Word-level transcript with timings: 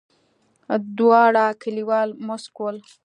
دواړه 0.97 1.45
کليوال 1.61 2.09
موسک 2.27 2.55
ول. 2.61 2.77